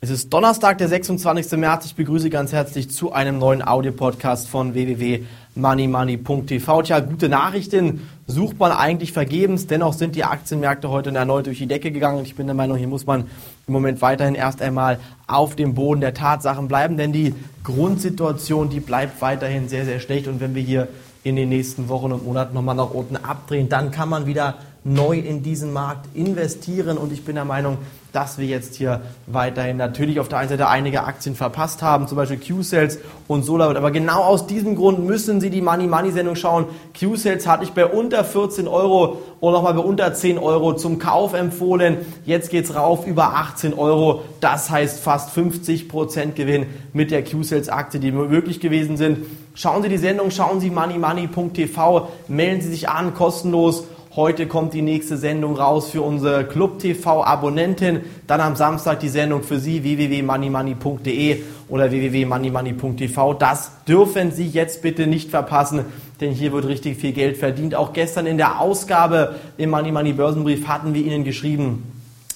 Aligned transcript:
Heute 0.00 0.12
ist 0.12 0.32
Donnerstag, 0.32 0.78
der 0.78 0.86
26. 0.86 1.58
März. 1.58 1.86
Ich 1.86 1.96
begrüße 1.96 2.30
ganz 2.30 2.52
herzlich 2.52 2.88
zu 2.88 3.10
einem 3.10 3.40
neuen 3.40 3.66
Audiopodcast 3.66 4.48
von 4.48 4.72
www.moneymoney.tv. 4.72 6.82
Tja, 6.82 7.00
gute 7.00 7.28
Nachrichten 7.28 8.08
sucht 8.28 8.60
man 8.60 8.70
eigentlich 8.70 9.12
vergebens. 9.12 9.66
Dennoch 9.66 9.94
sind 9.94 10.14
die 10.14 10.22
Aktienmärkte 10.22 10.88
heute 10.88 11.12
erneut 11.12 11.46
durch 11.46 11.58
die 11.58 11.66
Decke 11.66 11.90
gegangen. 11.90 12.22
Ich 12.22 12.36
bin 12.36 12.46
der 12.46 12.54
Meinung, 12.54 12.76
hier 12.76 12.86
muss 12.86 13.06
man 13.06 13.24
im 13.66 13.72
Moment 13.72 14.00
weiterhin 14.00 14.36
erst 14.36 14.62
einmal 14.62 15.00
auf 15.26 15.56
dem 15.56 15.74
Boden 15.74 16.00
der 16.00 16.14
Tatsachen 16.14 16.68
bleiben, 16.68 16.96
denn 16.96 17.12
die 17.12 17.34
Grundsituation, 17.64 18.70
die 18.70 18.78
bleibt 18.78 19.20
weiterhin 19.20 19.68
sehr, 19.68 19.84
sehr 19.84 19.98
schlecht. 19.98 20.28
Und 20.28 20.38
wenn 20.38 20.54
wir 20.54 20.62
hier 20.62 20.86
in 21.24 21.34
den 21.34 21.48
nächsten 21.48 21.88
Wochen 21.88 22.12
und 22.12 22.24
Monaten 22.24 22.54
nochmal 22.54 22.76
nach 22.76 22.90
unten 22.90 23.16
abdrehen, 23.16 23.68
dann 23.68 23.90
kann 23.90 24.08
man 24.08 24.26
wieder 24.26 24.58
neu 24.88 25.18
in 25.18 25.42
diesen 25.42 25.72
Markt 25.72 26.06
investieren. 26.14 26.98
Und 26.98 27.12
ich 27.12 27.24
bin 27.24 27.34
der 27.34 27.44
Meinung, 27.44 27.78
dass 28.12 28.38
wir 28.38 28.46
jetzt 28.46 28.74
hier 28.76 29.02
weiterhin 29.26 29.76
natürlich 29.76 30.18
auf 30.18 30.28
der 30.28 30.38
einen 30.38 30.48
Seite 30.48 30.68
einige 30.68 31.04
Aktien 31.04 31.34
verpasst 31.34 31.82
haben, 31.82 32.08
zum 32.08 32.16
Beispiel 32.16 32.38
Q-Sales 32.38 32.98
und 33.26 33.44
SolarWind. 33.44 33.76
Aber 33.76 33.90
genau 33.90 34.22
aus 34.22 34.46
diesem 34.46 34.76
Grund 34.76 35.04
müssen 35.04 35.40
Sie 35.40 35.50
die 35.50 35.60
Money 35.60 35.86
Money 35.86 36.10
Sendung 36.10 36.34
schauen. 36.34 36.66
Q-Sales 36.98 37.46
hatte 37.46 37.64
ich 37.64 37.72
bei 37.72 37.86
unter 37.86 38.24
14 38.24 38.66
Euro 38.66 39.18
und 39.40 39.52
nochmal 39.52 39.74
bei 39.74 39.80
unter 39.80 40.14
10 40.14 40.38
Euro 40.38 40.74
zum 40.74 40.98
Kauf 40.98 41.34
empfohlen. 41.34 41.98
Jetzt 42.24 42.50
geht's 42.50 42.74
rauf 42.74 43.06
über 43.06 43.34
18 43.34 43.74
Euro. 43.74 44.22
Das 44.40 44.70
heißt 44.70 45.00
fast 45.00 45.30
50 45.30 45.88
Prozent 45.88 46.34
Gewinn 46.34 46.66
mit 46.94 47.10
der 47.10 47.22
Q-Sales 47.22 47.68
Aktie, 47.68 48.00
die 48.00 48.10
möglich 48.10 48.58
gewesen 48.58 48.96
sind. 48.96 49.18
Schauen 49.54 49.82
Sie 49.82 49.88
die 49.88 49.98
Sendung, 49.98 50.30
schauen 50.30 50.60
Sie 50.60 50.70
moneymoney.tv, 50.70 52.08
melden 52.28 52.60
Sie 52.62 52.70
sich 52.70 52.88
an, 52.88 53.12
kostenlos 53.12 53.84
Heute 54.16 54.46
kommt 54.46 54.72
die 54.72 54.80
nächste 54.80 55.18
Sendung 55.18 55.56
raus 55.56 55.90
für 55.90 56.00
unsere 56.00 56.44
Club 56.44 56.78
TV 56.78 57.22
Abonnenten. 57.22 58.00
Dann 58.26 58.40
am 58.40 58.56
Samstag 58.56 59.00
die 59.00 59.10
Sendung 59.10 59.42
für 59.42 59.58
Sie 59.58 59.82
www.moneymoney.de 59.82 61.42
oder 61.68 61.90
www.moneymoney.tv. 61.90 63.34
Das 63.34 63.70
dürfen 63.86 64.32
Sie 64.32 64.46
jetzt 64.46 64.80
bitte 64.80 65.06
nicht 65.06 65.28
verpassen, 65.28 65.84
denn 66.22 66.32
hier 66.32 66.52
wird 66.52 66.66
richtig 66.66 66.96
viel 66.96 67.12
Geld 67.12 67.36
verdient. 67.36 67.74
Auch 67.74 67.92
gestern 67.92 68.26
in 68.26 68.38
der 68.38 68.60
Ausgabe 68.60 69.34
im 69.58 69.68
Money 69.68 69.92
Money 69.92 70.14
Börsenbrief 70.14 70.66
hatten 70.66 70.94
wir 70.94 71.04
Ihnen 71.04 71.24
geschrieben, 71.24 71.92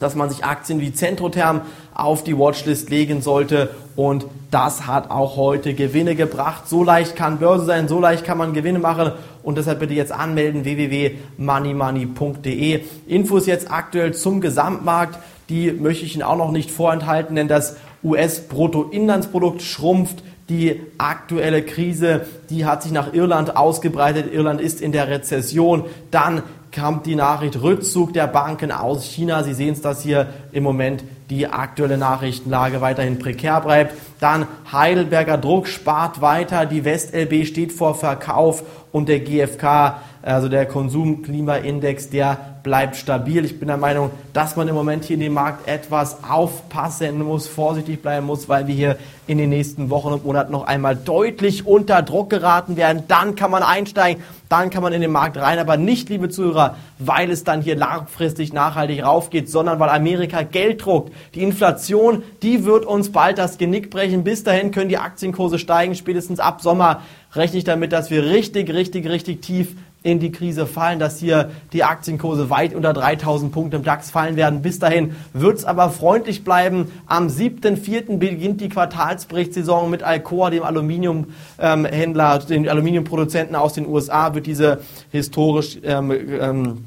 dass 0.00 0.14
man 0.14 0.28
sich 0.28 0.44
Aktien 0.44 0.82
wie 0.82 0.92
Centrotherm 0.92 1.62
auf 1.94 2.24
die 2.24 2.38
Watchlist 2.38 2.90
legen 2.90 3.22
sollte 3.22 3.70
und 3.96 4.26
das 4.50 4.86
hat 4.86 5.10
auch 5.10 5.36
heute 5.36 5.72
Gewinne 5.74 6.16
gebracht. 6.16 6.68
So 6.68 6.84
leicht 6.84 7.16
kann 7.16 7.38
Börse 7.38 7.64
sein, 7.64 7.88
so 7.88 7.98
leicht 8.00 8.24
kann 8.24 8.36
man 8.38 8.52
Gewinne 8.52 8.80
machen 8.80 9.12
und 9.42 9.58
deshalb 9.58 9.80
bitte 9.80 9.94
jetzt 9.94 10.12
anmelden 10.12 10.64
www.moneymoney.de. 10.64 12.82
Infos 13.06 13.46
jetzt 13.46 13.70
aktuell 13.70 14.14
zum 14.14 14.40
Gesamtmarkt, 14.40 15.18
die 15.48 15.72
möchte 15.72 16.04
ich 16.04 16.14
Ihnen 16.14 16.22
auch 16.22 16.36
noch 16.36 16.50
nicht 16.50 16.70
vorenthalten, 16.70 17.36
denn 17.36 17.48
das 17.48 17.76
US-Bruttoinlandsprodukt 18.02 19.62
schrumpft. 19.62 20.22
Die 20.50 20.78
aktuelle 20.98 21.62
Krise, 21.62 22.26
die 22.50 22.66
hat 22.66 22.82
sich 22.82 22.92
nach 22.92 23.14
Irland 23.14 23.56
ausgebreitet. 23.56 24.30
Irland 24.30 24.60
ist 24.60 24.82
in 24.82 24.92
der 24.92 25.08
Rezession. 25.08 25.84
Dann 26.10 26.42
kam 26.70 27.02
die 27.02 27.14
Nachricht 27.14 27.62
Rückzug 27.62 28.12
der 28.12 28.26
Banken 28.26 28.70
aus 28.70 29.04
China. 29.04 29.42
Sie 29.42 29.54
sehen 29.54 29.72
es, 29.72 29.80
dass 29.80 30.02
hier 30.02 30.26
im 30.52 30.62
Moment 30.62 31.02
die 31.30 31.46
aktuelle 31.46 31.98
Nachrichtenlage 31.98 32.80
weiterhin 32.80 33.18
prekär 33.18 33.60
bleibt. 33.60 33.94
Dann 34.20 34.46
Heidelberger 34.72 35.38
Druck 35.38 35.68
spart 35.68 36.20
weiter, 36.20 36.66
die 36.66 36.84
WestLB 36.84 37.46
steht 37.46 37.72
vor 37.72 37.94
Verkauf 37.94 38.62
und 38.92 39.08
der 39.08 39.20
GfK, 39.20 40.00
also 40.22 40.48
der 40.48 40.66
Konsumklimaindex, 40.66 42.10
der 42.10 42.53
bleibt 42.64 42.96
stabil. 42.96 43.44
Ich 43.44 43.60
bin 43.60 43.68
der 43.68 43.76
Meinung, 43.76 44.10
dass 44.32 44.56
man 44.56 44.66
im 44.66 44.74
Moment 44.74 45.04
hier 45.04 45.14
in 45.14 45.20
dem 45.20 45.34
Markt 45.34 45.68
etwas 45.68 46.24
aufpassen 46.24 47.22
muss, 47.22 47.46
vorsichtig 47.46 48.02
bleiben 48.02 48.26
muss, 48.26 48.48
weil 48.48 48.66
wir 48.66 48.74
hier 48.74 48.96
in 49.26 49.38
den 49.38 49.50
nächsten 49.50 49.90
Wochen 49.90 50.08
und 50.08 50.24
Monaten 50.24 50.50
noch 50.50 50.66
einmal 50.66 50.96
deutlich 50.96 51.66
unter 51.66 52.02
Druck 52.02 52.30
geraten 52.30 52.76
werden. 52.76 53.04
Dann 53.06 53.36
kann 53.36 53.50
man 53.50 53.62
einsteigen, 53.62 54.22
dann 54.48 54.70
kann 54.70 54.82
man 54.82 54.94
in 54.94 55.02
den 55.02 55.12
Markt 55.12 55.36
rein, 55.36 55.58
aber 55.58 55.76
nicht, 55.76 56.08
liebe 56.08 56.30
Zuhörer, 56.30 56.76
weil 56.98 57.30
es 57.30 57.44
dann 57.44 57.60
hier 57.60 57.76
langfristig 57.76 58.54
nachhaltig 58.54 59.04
raufgeht, 59.04 59.50
sondern 59.50 59.78
weil 59.78 59.90
Amerika 59.90 60.42
Geld 60.42 60.84
druckt. 60.84 61.12
Die 61.34 61.42
Inflation, 61.42 62.22
die 62.42 62.64
wird 62.64 62.86
uns 62.86 63.12
bald 63.12 63.36
das 63.36 63.58
Genick 63.58 63.90
brechen. 63.90 64.24
Bis 64.24 64.42
dahin 64.42 64.70
können 64.70 64.88
die 64.88 64.98
Aktienkurse 64.98 65.58
steigen, 65.58 65.94
spätestens 65.94 66.40
ab 66.40 66.62
Sommer 66.62 67.02
rechne 67.34 67.58
ich 67.58 67.64
damit, 67.64 67.92
dass 67.92 68.10
wir 68.10 68.24
richtig, 68.24 68.72
richtig, 68.72 69.08
richtig 69.08 69.42
tief 69.42 69.74
in 70.04 70.20
die 70.20 70.30
Krise 70.30 70.66
fallen, 70.66 70.98
dass 70.98 71.18
hier 71.18 71.50
die 71.72 71.82
Aktienkurse 71.82 72.50
weit 72.50 72.74
unter 72.74 72.92
3000 72.92 73.50
Punkte 73.50 73.78
im 73.78 73.84
DAX 73.84 74.10
fallen 74.10 74.36
werden. 74.36 74.60
Bis 74.60 74.78
dahin 74.78 75.16
wird 75.32 75.56
es 75.58 75.64
aber 75.64 75.88
freundlich 75.88 76.44
bleiben. 76.44 76.92
Am 77.06 77.28
7.4. 77.28 78.18
beginnt 78.18 78.60
die 78.60 78.68
Quartalsberichtssaison 78.68 79.88
mit 79.88 80.02
Alcoa, 80.02 80.50
dem 80.50 80.62
Aluminiumhändler, 80.62 82.34
ähm, 82.40 82.46
den 82.46 82.68
Aluminiumproduzenten 82.68 83.56
aus 83.56 83.72
den 83.72 83.88
USA, 83.88 84.34
wird 84.34 84.46
diese 84.46 84.82
historisch 85.10 85.78
ähm, 85.82 86.10
ähm, 86.10 86.84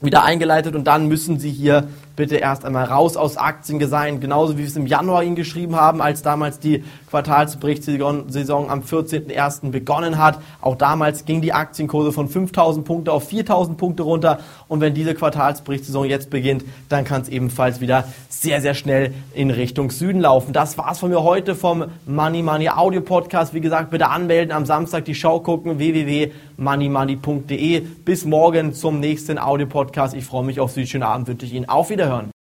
wieder 0.00 0.22
eingeleitet 0.22 0.76
und 0.76 0.84
dann 0.84 1.08
müssen 1.08 1.40
Sie 1.40 1.50
hier 1.50 1.88
bitte 2.20 2.36
erst 2.36 2.66
einmal 2.66 2.84
raus 2.84 3.16
aus 3.16 3.38
Aktien 3.38 3.80
sein, 3.88 4.20
genauso 4.20 4.58
wie 4.58 4.58
wir 4.58 4.66
es 4.66 4.76
im 4.76 4.86
Januar 4.86 5.22
Ihnen 5.22 5.36
geschrieben 5.36 5.76
haben, 5.76 6.02
als 6.02 6.20
damals 6.20 6.58
die 6.58 6.84
Quartalsberichtssaison 7.08 8.68
am 8.68 8.82
14.01. 8.82 9.70
begonnen 9.70 10.18
hat. 10.18 10.38
Auch 10.60 10.76
damals 10.76 11.24
ging 11.24 11.40
die 11.40 11.54
Aktienkurse 11.54 12.12
von 12.12 12.28
5.000 12.28 12.82
Punkte 12.82 13.12
auf 13.12 13.30
4.000 13.30 13.76
Punkte 13.76 14.02
runter 14.02 14.40
und 14.68 14.82
wenn 14.82 14.92
diese 14.92 15.14
Quartalsberichtssaison 15.14 16.04
jetzt 16.04 16.28
beginnt, 16.28 16.62
dann 16.90 17.04
kann 17.04 17.22
es 17.22 17.30
ebenfalls 17.30 17.80
wieder 17.80 18.04
sehr, 18.28 18.60
sehr 18.60 18.74
schnell 18.74 19.14
in 19.32 19.50
Richtung 19.50 19.90
Süden 19.90 20.20
laufen. 20.20 20.52
Das 20.52 20.76
war's 20.76 20.98
von 20.98 21.08
mir 21.08 21.22
heute 21.22 21.54
vom 21.54 21.86
Money 22.04 22.42
Money 22.42 22.68
Audio 22.68 23.00
Podcast. 23.00 23.54
Wie 23.54 23.62
gesagt, 23.62 23.90
bitte 23.90 24.08
anmelden, 24.08 24.52
am 24.52 24.66
Samstag 24.66 25.06
die 25.06 25.14
Show 25.14 25.40
gucken, 25.40 25.78
www.moneymoney.de. 25.78 27.80
Bis 27.80 28.26
morgen 28.26 28.74
zum 28.74 29.00
nächsten 29.00 29.38
Audio 29.38 29.66
Podcast. 29.66 30.14
Ich 30.14 30.26
freue 30.26 30.44
mich 30.44 30.60
auf 30.60 30.72
Sie. 30.72 30.86
Schönen 30.86 31.04
Abend 31.04 31.26
wünsche 31.26 31.46
ich 31.46 31.54
Ihnen. 31.54 31.66
Auf 31.66 31.88
Wiederhören. 32.10 32.39